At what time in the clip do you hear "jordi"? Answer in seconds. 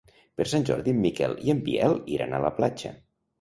0.69-0.93